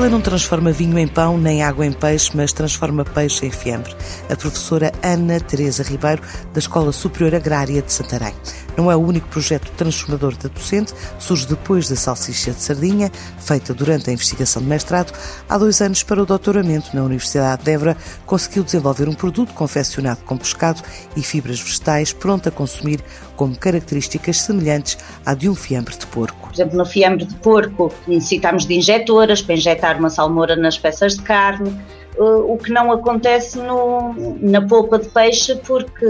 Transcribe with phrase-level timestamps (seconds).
[0.00, 3.94] Ela não transforma vinho em pão nem água em peixe, mas transforma peixe em fiambre.
[4.30, 6.22] A professora Ana Teresa Ribeiro,
[6.54, 8.32] da Escola Superior Agrária de Santarém.
[8.78, 13.74] Não é o único projeto transformador da docente, surge depois da salsicha de sardinha, feita
[13.74, 15.12] durante a investigação de mestrado.
[15.46, 17.94] Há dois anos, para o doutoramento na Universidade de Évora,
[18.24, 20.80] conseguiu desenvolver um produto confeccionado com pescado
[21.14, 23.04] e fibras vegetais, pronto a consumir,
[23.36, 26.39] com características semelhantes à de um fiambre de porco.
[26.50, 31.14] Por exemplo, no fiambre de porco necessitamos de injetoras para injetar uma salmoura nas peças
[31.14, 31.72] de carne,
[32.18, 36.04] o que não acontece no, na polpa de peixe porque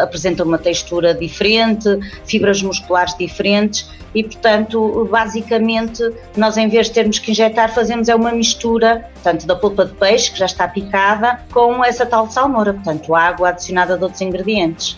[0.00, 1.88] apresenta uma textura diferente,
[2.26, 6.02] fibras musculares diferentes e, portanto, basicamente,
[6.36, 9.94] nós em vez de termos que injetar, fazemos é uma mistura, tanto da polpa de
[9.94, 14.96] peixe, que já está picada, com essa tal salmoura, portanto, água adicionada de outros ingredientes.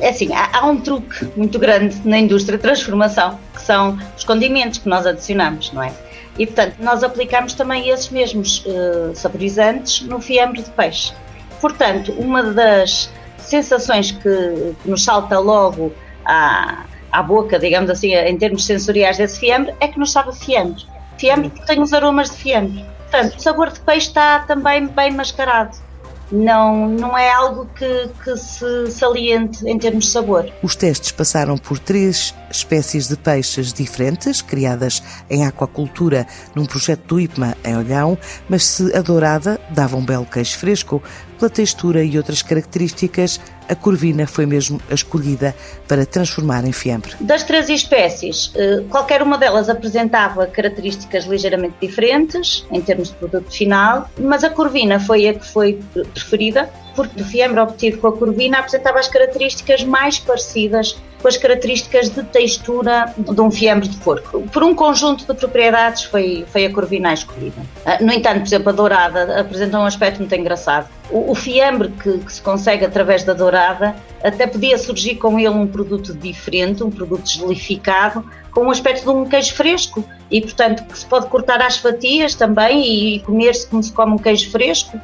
[0.00, 4.24] É assim, há, há um truque muito grande na indústria de transformação, que são os
[4.24, 5.92] condimentos que nós adicionamos, não é?
[6.38, 11.12] E, portanto, nós aplicamos também esses mesmos uh, saborizantes no fiambre de peixe.
[11.60, 15.92] Portanto, uma das sensações que, que nos salta logo
[16.24, 20.84] à, à boca, digamos assim, em termos sensoriais desse fiambre, é que nos sabe fiambre.
[21.18, 22.84] Fiambre porque tem os aromas de fiambre.
[23.10, 25.87] Portanto, o sabor de peixe está também bem mascarado
[26.30, 30.50] não, não é algo que, que se saliente em termos de sabor.
[30.62, 37.20] Os testes passaram por três espécies de peixes diferentes, criadas em aquacultura num projeto do
[37.20, 38.18] IPMA em Olhão,
[38.48, 41.02] mas se a dourada dava um belo queijo fresco,
[41.38, 45.54] pela textura e outras características, a corvina foi mesmo a escolhida
[45.86, 47.12] para transformar em fiambre.
[47.20, 53.50] Das três espécies, eh, qualquer uma delas apresentava características ligeiramente diferentes em termos de produto
[53.50, 55.78] final, mas a corvina foi a que foi
[56.12, 61.36] preferida porque o fiambre obtido com a corvina apresentava as características mais parecidas com as
[61.36, 64.42] características de textura de um fiambre de porco.
[64.52, 67.60] Por um conjunto de propriedades foi, foi a corvina escolhida.
[67.86, 70.88] Ah, no entanto, por exemplo, a dourada apresenta um aspecto muito engraçado.
[71.08, 75.50] O, o fiambre que, que, se consegue através da dourada até podia surgir com ele
[75.50, 80.84] um produto diferente, um produto deslificado, com um aspecto de um queijo fresco e, portanto,
[80.84, 85.00] que se pode cortar às fatias também e comer-se como se come um queijo fresco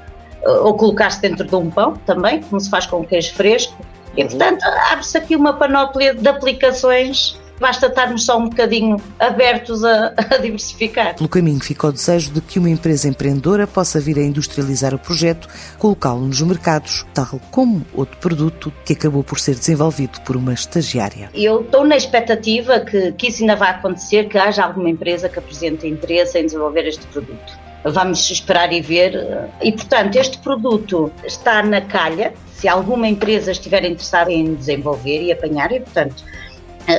[0.47, 3.75] ou colocar-se dentro de um pão também, como se faz com o queijo fresco.
[4.17, 4.29] E, uhum.
[4.29, 10.37] portanto, abre-se aqui uma panóplia de aplicações basta estarmos só um bocadinho abertos a, a,
[10.39, 11.15] diversificar.
[11.17, 14.99] Pelo caminho fica o desejo de que uma empresa empreendedora possa vir a industrializar o
[14.99, 20.53] projeto, colocá-lo nos mercados, tal como outro produto que acabou por ser desenvolvido por uma
[20.53, 21.31] estagiária.
[21.35, 25.39] Eu estou na expectativa que, que isso ainda vai acontecer, que haja alguma empresa que
[25.39, 29.49] apresente interesse em desenvolver este produto vamos esperar e ver.
[29.63, 35.33] E, portanto, este produto está na calha, se alguma empresa estiver interessada em desenvolver e
[35.33, 36.25] apanhar, e, portanto,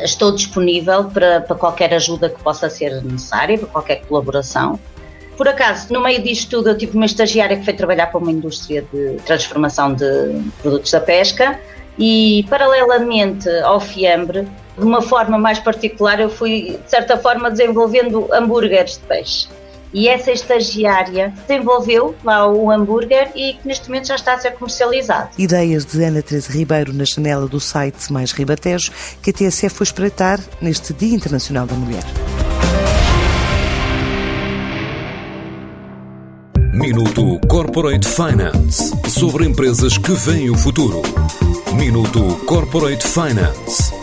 [0.03, 4.79] estou disponível para, para qualquer ajuda que possa ser necessária, para qualquer colaboração.
[5.37, 8.31] Por acaso, no meio disto tudo, eu tive uma estagiária que foi trabalhar para uma
[8.31, 10.05] indústria de transformação de
[10.61, 11.59] produtos da pesca
[11.99, 14.47] e, paralelamente ao fiambre,
[14.77, 19.47] de uma forma mais particular, eu fui, de certa forma, desenvolvendo hambúrgueres de peixe
[19.95, 24.51] e essa estagiária desenvolveu lá o hambúrguer e que neste momento já está a ser
[24.51, 25.29] comercializado.
[25.37, 28.91] Ideias de Ana Teresa Ribeiro na janela do site Mais Ribatejo
[29.21, 32.03] que a TSF foi espreitar neste Dia Internacional da Mulher.
[36.73, 41.01] Minuto Corporate Finance sobre empresas que veem o futuro.
[41.73, 43.84] Minuto Corporate Finance